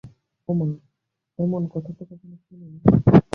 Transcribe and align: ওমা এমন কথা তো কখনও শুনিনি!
ওমা 0.47 0.67
এমন 1.39 1.61
কথা 1.73 1.91
তো 1.97 2.03
কখনও 2.09 2.37
শুনিনি! 2.45 2.79